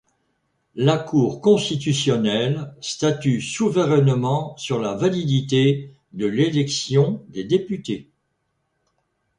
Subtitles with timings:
[0.73, 8.09] La Cour constitutionnelle statue souverainement sur la validité de l'élection des députés.